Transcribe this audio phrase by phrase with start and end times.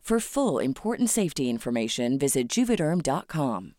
[0.00, 3.74] For full important safety information, visit juvederm.com.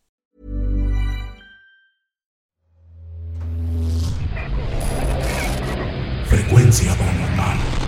[6.24, 7.81] Frecuencia paranormal.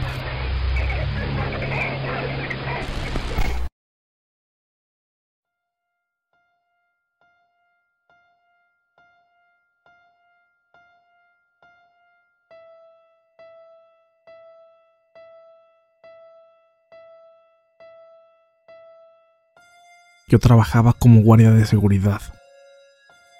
[20.26, 22.20] Yo trabajaba como guardia de seguridad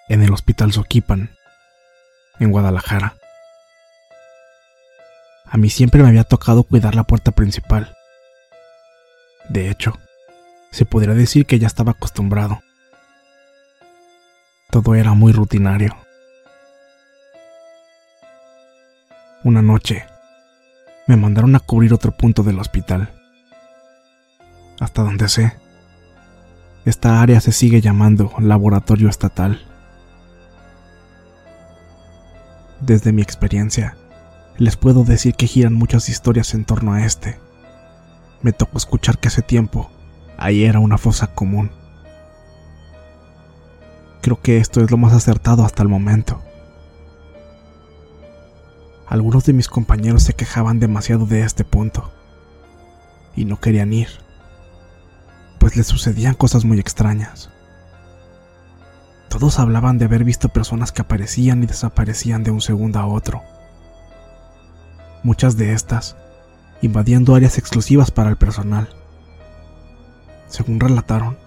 [0.08, 1.34] en el Hospital Soquipan,
[2.38, 3.16] en Guadalajara.
[5.46, 7.96] A mí siempre me había tocado cuidar la puerta principal.
[9.48, 9.98] De hecho,
[10.70, 12.60] se podría decir que ya estaba acostumbrado.
[14.70, 15.96] Todo era muy rutinario.
[19.42, 20.06] Una noche,
[21.06, 23.12] me mandaron a cubrir otro punto del hospital.
[24.80, 25.56] Hasta donde sé,
[26.84, 29.64] esta área se sigue llamando Laboratorio Estatal.
[32.80, 33.96] Desde mi experiencia,
[34.58, 37.38] les puedo decir que giran muchas historias en torno a este.
[38.42, 39.90] Me tocó escuchar que hace tiempo
[40.36, 41.70] ahí era una fosa común.
[44.20, 46.42] Creo que esto es lo más acertado hasta el momento.
[49.06, 52.12] Algunos de mis compañeros se quejaban demasiado de este punto
[53.36, 54.08] y no querían ir,
[55.64, 57.48] pues les sucedían cosas muy extrañas.
[59.30, 63.42] Todos hablaban de haber visto personas que aparecían y desaparecían de un segundo a otro.
[65.22, 66.16] Muchas de estas
[66.82, 68.90] invadiendo áreas exclusivas para el personal.
[70.48, 71.38] Según relataron,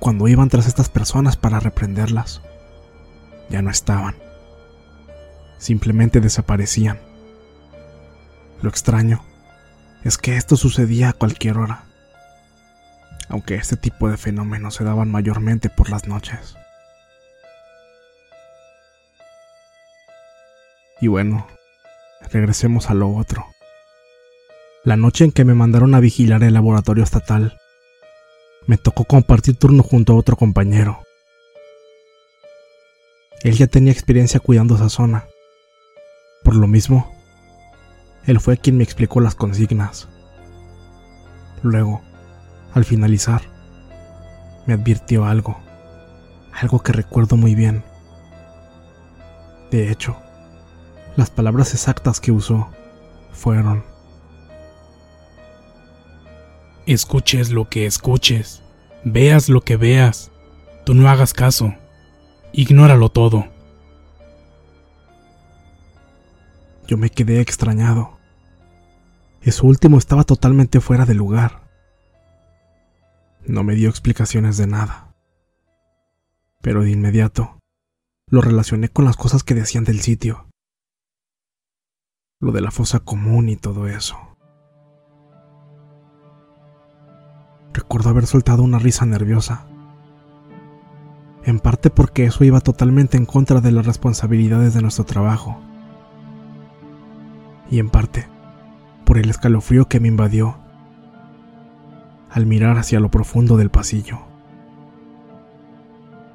[0.00, 2.42] cuando iban tras estas personas para reprenderlas,
[3.50, 4.16] ya no estaban.
[5.58, 6.98] Simplemente desaparecían.
[8.62, 9.22] Lo extraño
[10.02, 11.87] es que esto sucedía a cualquier hora,
[13.28, 16.56] aunque este tipo de fenómenos se daban mayormente por las noches.
[21.00, 21.46] Y bueno,
[22.32, 23.46] regresemos a lo otro.
[24.84, 27.58] La noche en que me mandaron a vigilar el laboratorio estatal,
[28.66, 31.02] me tocó compartir turno junto a otro compañero.
[33.42, 35.26] Él ya tenía experiencia cuidando esa zona.
[36.42, 37.14] Por lo mismo,
[38.26, 40.08] él fue quien me explicó las consignas.
[41.62, 42.02] Luego,
[42.78, 43.42] al finalizar,
[44.66, 45.58] me advirtió algo,
[46.52, 47.84] algo que recuerdo muy bien.
[49.70, 50.16] De hecho,
[51.16, 52.68] las palabras exactas que usó
[53.32, 53.84] fueron...
[56.86, 58.62] Escuches lo que escuches,
[59.04, 60.30] veas lo que veas,
[60.84, 61.74] tú no hagas caso,
[62.52, 63.46] ignóralo todo.
[66.86, 68.16] Yo me quedé extrañado.
[69.42, 71.67] Eso último estaba totalmente fuera de lugar.
[73.48, 75.16] No me dio explicaciones de nada.
[76.60, 77.58] Pero de inmediato
[78.30, 80.50] lo relacioné con las cosas que decían del sitio.
[82.40, 84.18] Lo de la fosa común y todo eso.
[87.72, 89.66] Recuerdo haber soltado una risa nerviosa.
[91.42, 95.58] En parte porque eso iba totalmente en contra de las responsabilidades de nuestro trabajo.
[97.70, 98.28] Y en parte
[99.06, 100.67] por el escalofrío que me invadió
[102.30, 104.18] al mirar hacia lo profundo del pasillo.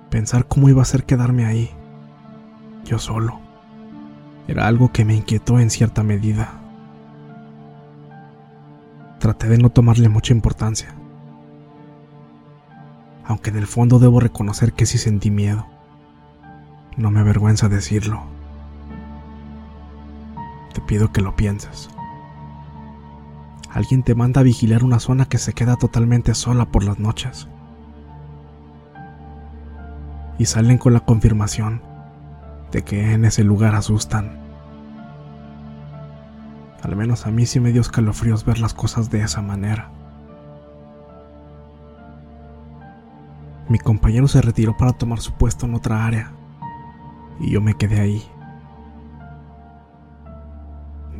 [0.09, 1.71] Pensar cómo iba a ser quedarme ahí,
[2.85, 3.39] yo solo,
[4.47, 6.59] era algo que me inquietó en cierta medida.
[9.19, 10.93] Traté de no tomarle mucha importancia,
[13.25, 15.65] aunque en el fondo debo reconocer que sí sentí miedo.
[16.97, 18.23] No me avergüenza decirlo.
[20.73, 21.89] Te pido que lo pienses
[23.73, 27.47] alguien te manda a vigilar una zona que se queda totalmente sola por las noches.
[30.37, 31.81] Y salen con la confirmación
[32.71, 34.37] de que en ese lugar asustan.
[36.83, 39.89] Al menos a mí sí me dio escalofríos ver las cosas de esa manera.
[43.69, 46.31] Mi compañero se retiró para tomar su puesto en otra área
[47.39, 48.23] y yo me quedé ahí.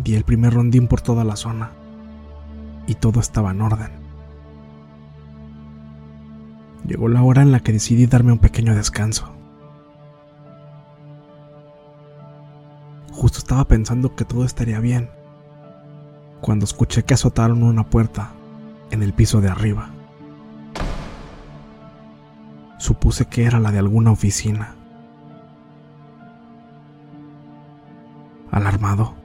[0.03, 1.71] Di el primer rondín por toda la zona
[2.87, 3.91] y todo estaba en orden.
[6.85, 9.33] Llegó la hora en la que decidí darme un pequeño descanso.
[13.11, 15.09] Justo estaba pensando que todo estaría bien,
[16.41, 18.31] cuando escuché que azotaron una puerta
[18.91, 19.89] en el piso de arriba.
[22.79, 24.75] Supuse que era la de alguna oficina.
[28.51, 29.15] Alarmado,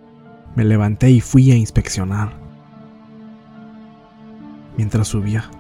[0.54, 2.47] me levanté y fui a inspeccionar.
[4.78, 5.50] Mientras subía,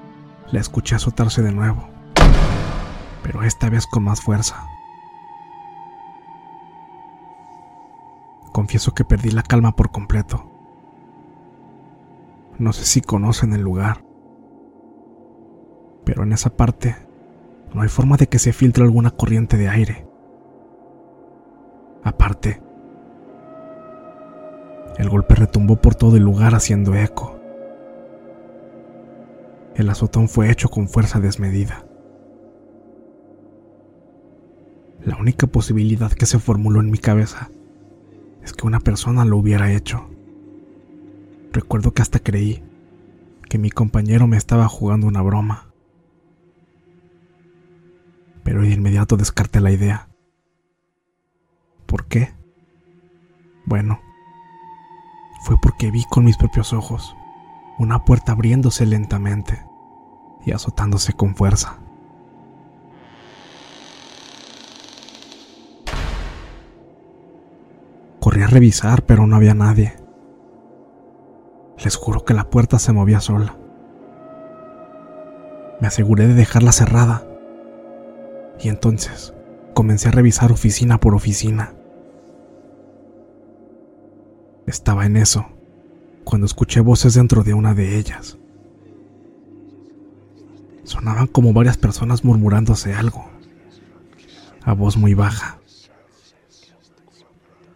[0.52, 1.88] la escuché azotarse de nuevo,
[3.24, 4.64] pero esta vez con más fuerza.
[8.52, 10.48] Confieso que perdí la calma por completo.
[12.60, 14.04] No sé si conocen el lugar,
[16.04, 16.94] pero en esa parte
[17.74, 20.08] no hay forma de que se filtre alguna corriente de aire.
[22.04, 22.62] Aparte,
[24.96, 27.37] el golpe retumbó por todo el lugar haciendo eco.
[29.78, 31.86] El azotón fue hecho con fuerza desmedida.
[35.04, 37.48] La única posibilidad que se formuló en mi cabeza
[38.42, 40.10] es que una persona lo hubiera hecho.
[41.52, 42.60] Recuerdo que hasta creí
[43.48, 45.72] que mi compañero me estaba jugando una broma.
[48.42, 50.08] Pero de inmediato descarté la idea.
[51.86, 52.34] ¿Por qué?
[53.64, 54.00] Bueno,
[55.44, 57.14] fue porque vi con mis propios ojos
[57.78, 59.67] una puerta abriéndose lentamente
[60.52, 61.78] azotándose con fuerza.
[68.20, 69.94] Corrí a revisar, pero no había nadie.
[71.82, 73.56] Les juro que la puerta se movía sola.
[75.80, 77.24] Me aseguré de dejarla cerrada.
[78.60, 79.34] Y entonces
[79.74, 81.74] comencé a revisar oficina por oficina.
[84.66, 85.46] Estaba en eso
[86.24, 88.37] cuando escuché voces dentro de una de ellas.
[90.88, 93.28] Sonaban como varias personas murmurándose algo,
[94.64, 95.58] a voz muy baja.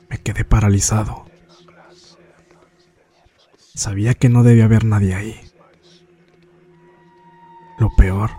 [0.09, 1.27] Me quedé paralizado.
[3.75, 5.39] Sabía que no debía haber nadie ahí.
[7.79, 8.31] Lo peor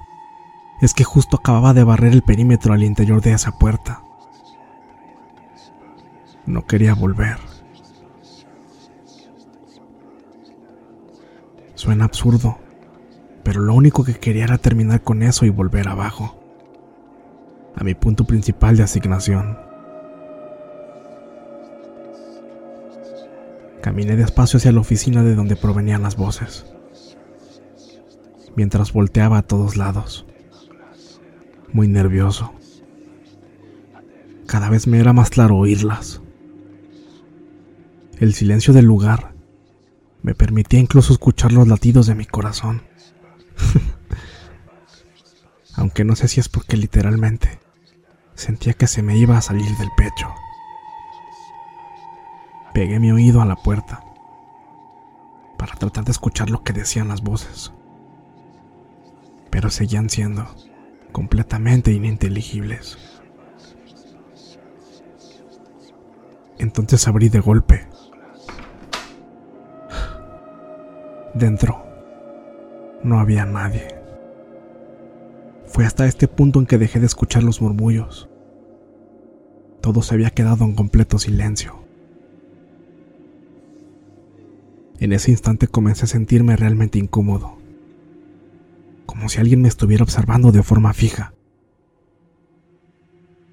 [0.81, 4.01] es que justo acababa de barrer el perímetro al interior de esa puerta.
[6.47, 7.37] No quería volver.
[11.75, 12.57] Suena absurdo,
[13.43, 16.39] pero lo único que quería era terminar con eso y volver abajo,
[17.75, 19.57] a mi punto principal de asignación.
[23.81, 26.65] Caminé despacio hacia la oficina de donde provenían las voces,
[28.55, 30.25] mientras volteaba a todos lados,
[31.73, 32.53] muy nervioso.
[34.45, 36.21] Cada vez me era más claro oírlas.
[38.19, 39.33] El silencio del lugar
[40.21, 42.83] me permitía incluso escuchar los latidos de mi corazón
[45.83, 47.59] aunque no sé si es porque literalmente
[48.35, 50.33] sentía que se me iba a salir del pecho.
[52.73, 54.01] Pegué mi oído a la puerta
[55.57, 57.73] para tratar de escuchar lo que decían las voces,
[59.49, 60.47] pero seguían siendo
[61.11, 62.97] completamente ininteligibles.
[66.59, 67.89] Entonces abrí de golpe.
[71.33, 71.85] Dentro
[73.03, 74.02] no había nadie.
[75.73, 78.29] Fue hasta este punto en que dejé de escuchar los murmullos.
[79.81, 81.83] Todo se había quedado en completo silencio.
[84.99, 87.57] En ese instante comencé a sentirme realmente incómodo,
[89.07, 91.33] como si alguien me estuviera observando de forma fija.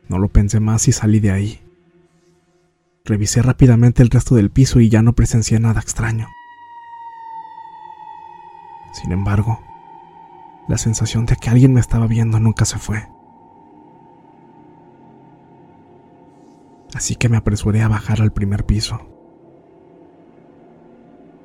[0.07, 1.61] No lo pensé más y salí de ahí.
[3.07, 6.29] Revisé rápidamente el resto del piso y ya no presencié nada extraño.
[8.93, 9.70] Sin embargo,
[10.71, 13.09] la sensación de que alguien me estaba viendo nunca se fue.
[16.95, 19.01] Así que me apresuré a bajar al primer piso.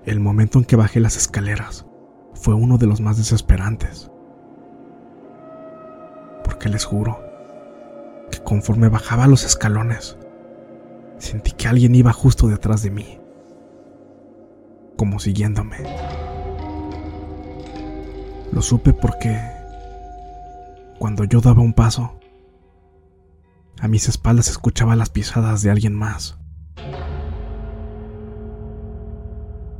[0.05, 1.87] El momento en que bajé las escaleras
[2.35, 4.11] fue uno de los más desesperantes.
[6.43, 7.19] Porque les juro
[8.29, 10.19] que conforme bajaba los escalones,
[11.17, 13.19] sentí que alguien iba justo detrás de mí,
[14.95, 15.77] como siguiéndome.
[18.51, 19.39] Lo supe porque
[20.99, 22.19] cuando yo daba un paso,
[23.79, 26.37] a mis espaldas escuchaba las pisadas de alguien más.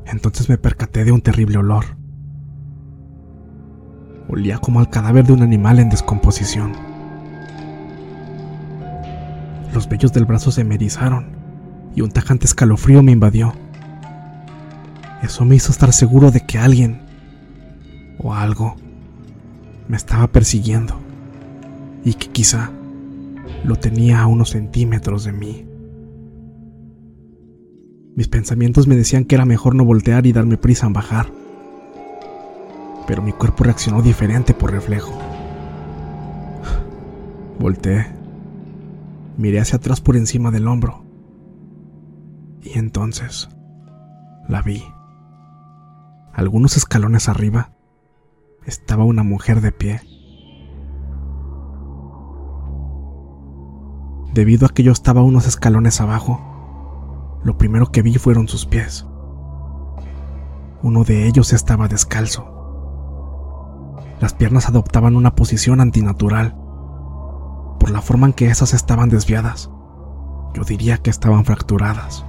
[0.05, 1.85] Entonces me percaté de un terrible olor.
[4.27, 6.73] Olía como al cadáver de un animal en descomposición.
[9.73, 11.35] Los vellos del brazo se me erizaron
[11.95, 13.53] y un tajante escalofrío me invadió.
[15.21, 17.04] Eso me hizo estar seguro de que alguien
[18.25, 18.75] o algo
[19.87, 20.95] me estaba persiguiendo
[22.03, 22.71] y que quizá
[23.63, 25.67] lo tenía a unos centímetros de mí.
[28.15, 31.27] Mis pensamientos me decían que era mejor no voltear y darme prisa en bajar.
[33.05, 35.11] Pero mi cuerpo reaccionó diferente por reflejo.
[37.59, 38.07] Volteé.
[39.37, 41.05] Miré hacia atrás por encima del hombro.
[42.63, 43.49] Y entonces
[44.49, 44.83] la vi.
[46.33, 47.74] Algunos escalones arriba
[48.65, 50.01] estaba una mujer de pie.
[54.33, 59.05] Debido a que yo estaba unos escalones abajo, lo primero que vi fueron sus pies.
[60.81, 62.51] Uno de ellos estaba descalzo.
[64.19, 66.55] Las piernas adoptaban una posición antinatural.
[67.79, 69.69] Por la forma en que esas estaban desviadas,
[70.53, 72.25] yo diría que estaban fracturadas.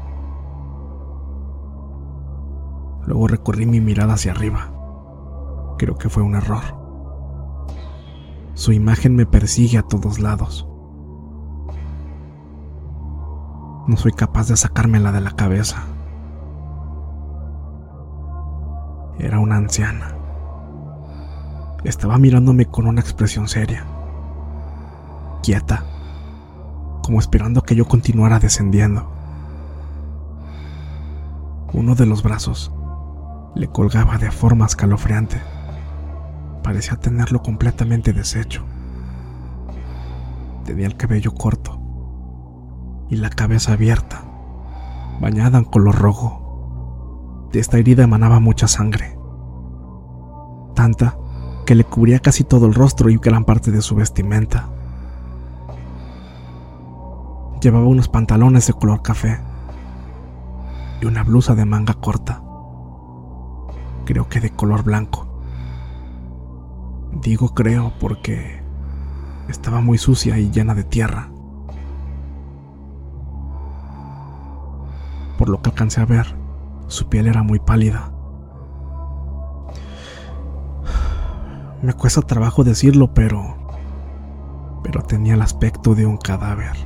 [3.06, 4.75] Luego recorrí mi mirada hacia arriba.
[5.78, 6.62] Creo que fue un error.
[8.54, 10.66] Su imagen me persigue a todos lados.
[13.86, 15.84] No soy capaz de sacármela de la cabeza.
[19.18, 20.16] Era una anciana.
[21.84, 23.84] Estaba mirándome con una expresión seria,
[25.42, 25.84] quieta,
[27.02, 29.08] como esperando que yo continuara descendiendo.
[31.72, 32.72] Uno de los brazos
[33.54, 35.40] le colgaba de forma escalofriante.
[36.66, 38.64] Parecía tenerlo completamente deshecho.
[40.64, 41.78] Tenía el cabello corto
[43.08, 44.24] y la cabeza abierta,
[45.20, 47.48] bañada en color rojo.
[47.52, 49.16] De esta herida emanaba mucha sangre,
[50.74, 51.16] tanta
[51.66, 54.68] que le cubría casi todo el rostro y gran parte de su vestimenta.
[57.62, 59.38] Llevaba unos pantalones de color café
[61.00, 62.42] y una blusa de manga corta,
[64.04, 65.25] creo que de color blanco.
[67.22, 68.62] Digo creo porque
[69.48, 71.30] estaba muy sucia y llena de tierra.
[75.38, 76.36] Por lo que alcancé a ver,
[76.88, 78.12] su piel era muy pálida.
[81.82, 83.56] Me cuesta trabajo decirlo, pero...
[84.82, 86.76] Pero tenía el aspecto de un cadáver.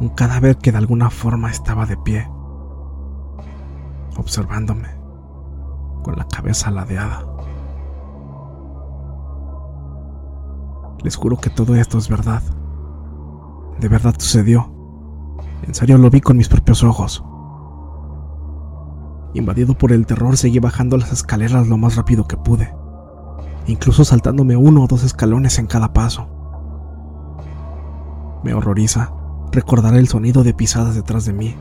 [0.00, 2.28] Un cadáver que de alguna forma estaba de pie,
[4.16, 4.88] observándome,
[6.02, 7.35] con la cabeza ladeada.
[11.06, 12.42] Les juro que todo esto es verdad.
[13.78, 14.72] De verdad sucedió.
[15.62, 17.24] En serio lo vi con mis propios ojos.
[19.32, 22.74] Invadido por el terror, seguí bajando las escaleras lo más rápido que pude,
[23.68, 26.26] incluso saltándome uno o dos escalones en cada paso.
[28.42, 29.12] Me horroriza
[29.52, 31.54] recordar el sonido de pisadas detrás de mí.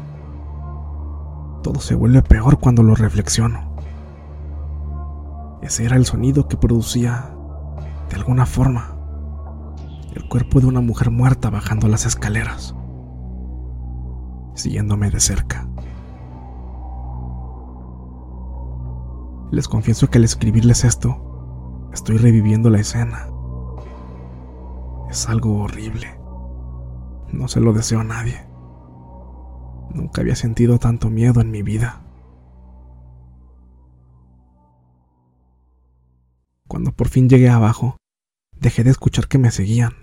[1.62, 3.76] Todo se vuelve peor cuando lo reflexiono.
[5.62, 7.30] Ese era el sonido que producía,
[8.10, 8.95] de alguna forma,
[10.16, 12.76] el cuerpo de una mujer muerta bajando las escaleras
[14.56, 15.68] siguiéndome de cerca.
[19.52, 23.28] Les confieso que al escribirles esto, estoy reviviendo la escena.
[25.10, 26.20] Es algo horrible.
[27.32, 28.48] No se lo deseo a nadie.
[29.94, 32.02] Nunca había sentido tanto miedo en mi vida.
[36.68, 37.98] Cuando por fin llegué abajo,
[38.60, 39.94] dejé de escuchar que me seguían,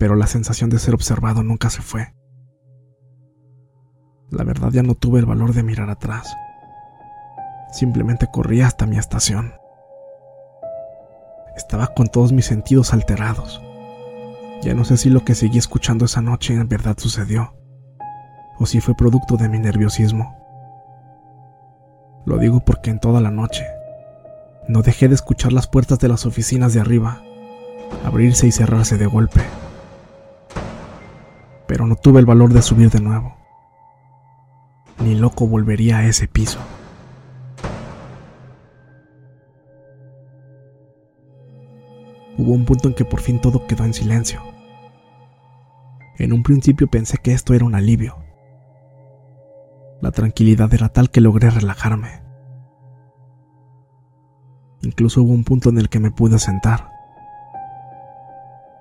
[0.00, 2.14] pero la sensación de ser observado nunca se fue.
[4.30, 6.34] La verdad ya no tuve el valor de mirar atrás.
[7.70, 9.52] Simplemente corrí hasta mi estación.
[11.54, 13.60] Estaba con todos mis sentidos alterados.
[14.62, 17.54] Ya no sé si lo que seguí escuchando esa noche en verdad sucedió,
[18.58, 20.34] o si fue producto de mi nerviosismo.
[22.24, 23.66] Lo digo porque en toda la noche
[24.66, 27.20] no dejé de escuchar las puertas de las oficinas de arriba
[28.06, 29.42] abrirse y cerrarse de golpe.
[31.70, 33.36] Pero no tuve el valor de subir de nuevo.
[34.98, 36.58] Ni loco volvería a ese piso.
[42.36, 44.42] Hubo un punto en que por fin todo quedó en silencio.
[46.18, 48.16] En un principio pensé que esto era un alivio.
[50.00, 52.24] La tranquilidad era tal que logré relajarme.
[54.82, 56.90] Incluso hubo un punto en el que me pude sentar.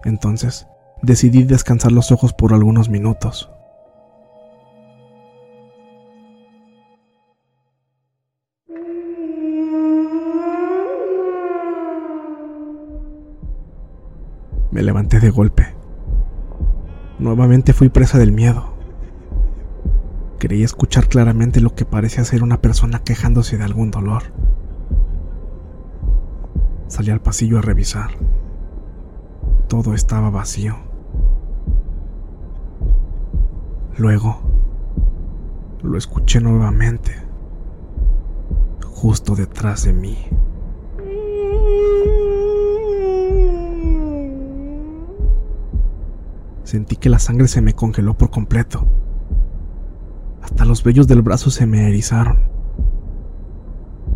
[0.05, 0.67] Entonces,
[1.01, 3.49] decidí descansar los ojos por algunos minutos.
[14.71, 15.67] Me levanté de golpe.
[17.17, 18.73] Nuevamente fui presa del miedo.
[20.37, 24.23] Creí escuchar claramente lo que parecía ser una persona quejándose de algún dolor.
[26.87, 28.11] Salí al pasillo a revisar.
[29.67, 30.88] Todo estaba vacío.
[33.99, 34.39] Luego,
[35.83, 37.11] lo escuché nuevamente,
[38.85, 40.17] justo detrás de mí.
[46.63, 48.87] Sentí que la sangre se me congeló por completo.
[50.43, 52.39] Hasta los vellos del brazo se me erizaron.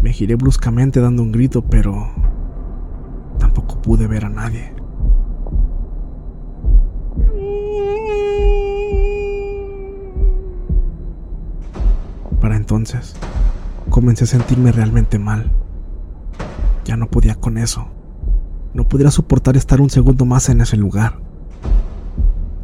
[0.02, 2.08] Me giré bruscamente dando un grito, pero
[3.38, 4.83] tampoco pude ver a nadie.
[12.44, 13.16] Para entonces,
[13.90, 15.50] comencé a sentirme realmente mal.
[16.84, 17.88] Ya no podía con eso.
[18.74, 21.22] No podría soportar estar un segundo más en ese lugar.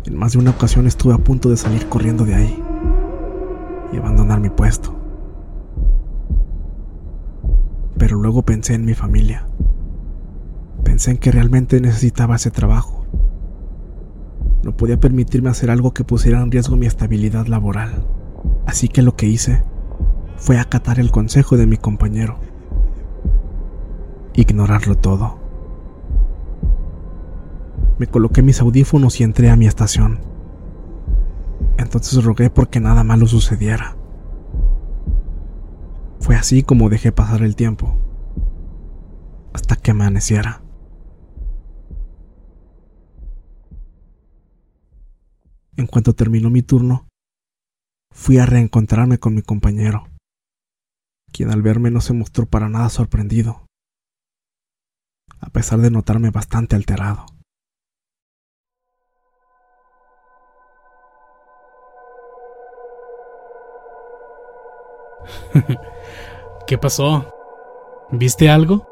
[0.03, 2.61] En más de una ocasión estuve a punto de salir corriendo de ahí
[3.93, 4.93] y abandonar mi puesto.
[7.97, 9.47] Pero luego pensé en mi familia.
[10.83, 13.05] Pensé en que realmente necesitaba ese trabajo.
[14.61, 18.18] No podía permitirme hacer algo que pusiera en riesgo mi estabilidad laboral.
[18.69, 19.63] Así que lo que hice
[20.37, 22.37] fue acatar el consejo de mi compañero.
[24.35, 25.39] Ignorarlo todo.
[27.97, 30.19] Me coloqué mis audífonos y entré a mi estación.
[31.77, 33.97] Entonces rogué porque nada malo sucediera.
[36.19, 37.97] Fue así como dejé pasar el tiempo,
[39.51, 40.61] hasta que amaneciera.
[45.75, 47.08] En cuanto terminó mi turno,
[48.19, 50.09] fui a reencontrarme con mi compañero,
[51.31, 53.65] quien al verme no se mostró para nada sorprendido,
[55.39, 57.25] a pesar de notarme bastante alterado.
[66.67, 67.33] ¿Qué pasó?
[68.11, 68.85] ¿Viste algo?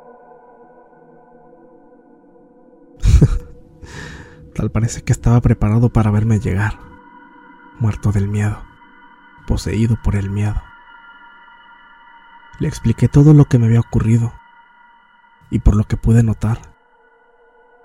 [4.56, 6.80] Tal parece que estaba preparado para verme llegar,
[7.78, 8.64] muerto del miedo,
[9.48, 10.62] poseído por el miedo.
[12.60, 14.32] Le expliqué todo lo que me había ocurrido,
[15.50, 16.60] y por lo que pude notar,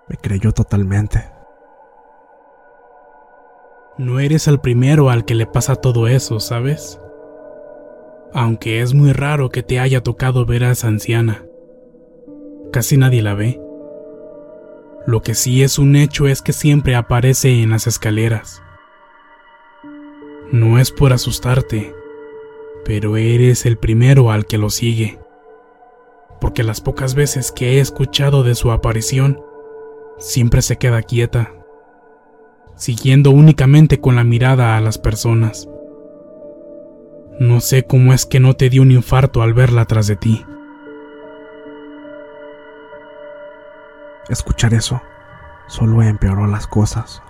[0.09, 1.33] me creyó totalmente.
[3.97, 6.99] No eres el primero al que le pasa todo eso, ¿sabes?
[8.35, 11.45] aunque es muy raro que te haya tocado ver a esa anciana.
[12.73, 13.61] Casi nadie la ve.
[15.07, 18.63] Lo que sí es un hecho es que siempre aparece en las escaleras.
[20.53, 21.95] No es por asustarte,
[22.85, 25.19] pero eres el primero al que lo sigue.
[26.43, 29.43] Porque las pocas veces que he escuchado de su aparición,
[30.19, 31.55] siempre se queda quieta,
[32.77, 35.71] siguiendo únicamente con la mirada a las personas.
[37.41, 40.45] No sé cómo es que no te dio un infarto al verla atrás de ti.
[44.29, 45.01] Escuchar eso
[45.67, 47.23] solo empeoró las cosas.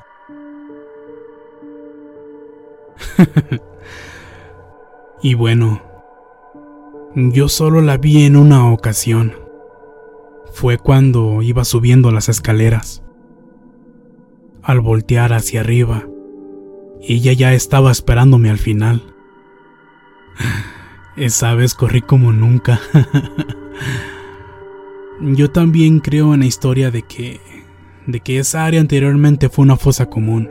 [5.22, 5.82] y bueno,
[7.14, 9.34] yo solo la vi en una ocasión.
[10.52, 13.02] Fue cuando iba subiendo las escaleras.
[14.62, 16.06] Al voltear hacia arriba,
[17.00, 19.14] ella ya estaba esperándome al final.
[21.16, 22.80] Esa vez corrí como nunca.
[25.20, 27.40] Yo también creo en la historia de que
[28.06, 30.50] de que esa área anteriormente fue una fosa común.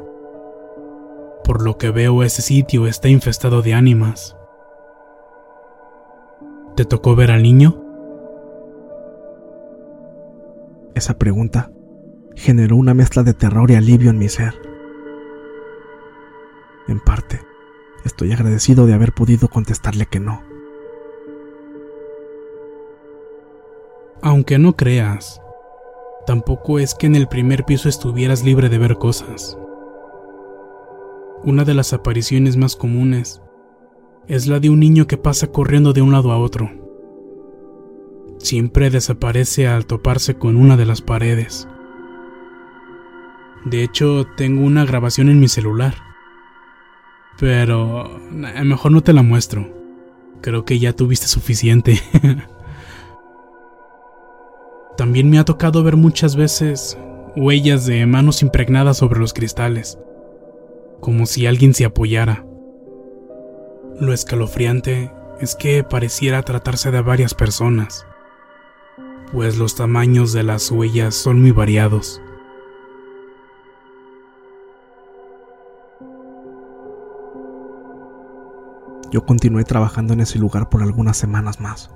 [1.43, 4.37] Por lo que veo ese sitio está infestado de ánimas.
[6.75, 7.83] ¿Te tocó ver al niño?
[10.95, 11.71] Esa pregunta
[12.35, 14.53] generó una mezcla de terror y alivio en mi ser.
[16.87, 17.41] En parte,
[18.05, 20.43] estoy agradecido de haber podido contestarle que no.
[24.21, 25.41] Aunque no creas,
[26.27, 29.57] tampoco es que en el primer piso estuvieras libre de ver cosas.
[31.43, 33.41] Una de las apariciones más comunes
[34.27, 36.69] es la de un niño que pasa corriendo de un lado a otro.
[38.37, 41.67] Siempre desaparece al toparse con una de las paredes.
[43.65, 45.95] De hecho, tengo una grabación en mi celular.
[47.39, 49.67] Pero mejor no te la muestro.
[50.41, 51.99] Creo que ya tuviste suficiente.
[54.97, 56.97] También me ha tocado ver muchas veces
[57.35, 59.97] huellas de manos impregnadas sobre los cristales,
[61.01, 62.45] como si alguien se apoyara.
[63.99, 68.05] Lo escalofriante es que pareciera tratarse de varias personas,
[69.31, 72.21] pues los tamaños de las huellas son muy variados.
[79.11, 81.89] Yo continué trabajando en ese lugar por algunas semanas más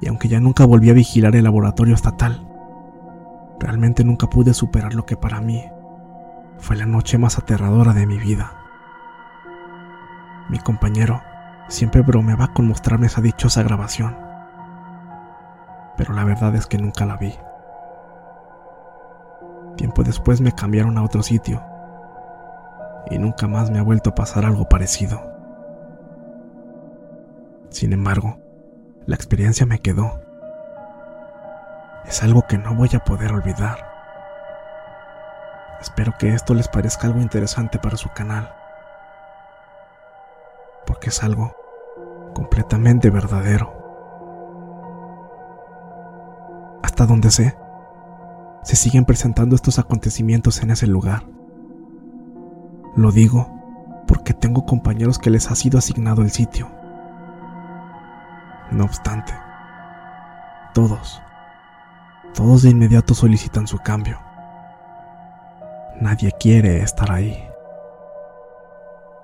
[0.00, 2.46] y aunque ya nunca volví a vigilar el laboratorio estatal,
[3.58, 5.64] realmente nunca pude superar lo que para mí
[6.58, 8.52] fue la noche más aterradora de mi vida.
[10.48, 11.22] Mi compañero
[11.68, 14.16] siempre bromeaba con mostrarme esa dichosa grabación,
[15.96, 17.34] pero la verdad es que nunca la vi.
[19.76, 21.62] Tiempo después me cambiaron a otro sitio
[23.10, 25.20] y nunca más me ha vuelto a pasar algo parecido.
[27.70, 28.38] Sin embargo,
[29.06, 30.20] la experiencia me quedó.
[32.06, 33.87] Es algo que no voy a poder olvidar.
[35.80, 38.52] Espero que esto les parezca algo interesante para su canal.
[40.86, 41.54] Porque es algo
[42.34, 43.74] completamente verdadero.
[46.82, 47.56] Hasta donde sé,
[48.62, 51.24] se siguen presentando estos acontecimientos en ese lugar.
[52.96, 53.54] Lo digo
[54.06, 56.68] porque tengo compañeros que les ha sido asignado el sitio.
[58.70, 59.32] No obstante,
[60.74, 61.22] todos,
[62.34, 64.27] todos de inmediato solicitan su cambio.
[66.00, 67.48] Nadie quiere estar ahí.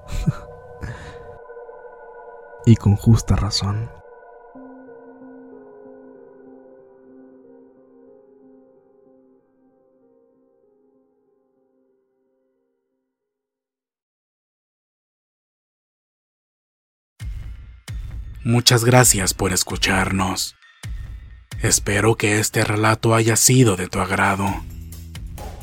[2.66, 3.90] y con justa razón.
[18.42, 20.54] Muchas gracias por escucharnos.
[21.62, 24.44] Espero que este relato haya sido de tu agrado.